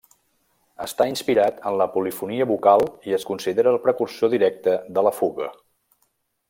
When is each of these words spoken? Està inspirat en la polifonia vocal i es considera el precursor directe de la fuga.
Està 0.85 1.05
inspirat 1.09 1.59
en 1.71 1.77
la 1.81 1.87
polifonia 1.97 2.47
vocal 2.53 2.87
i 3.11 3.15
es 3.19 3.29
considera 3.33 3.75
el 3.77 3.81
precursor 3.87 4.35
directe 4.35 4.77
de 4.99 5.09
la 5.11 5.13
fuga. 5.23 5.53